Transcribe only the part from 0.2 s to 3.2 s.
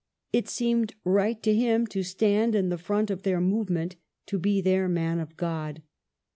It seemed right to him to stand in the front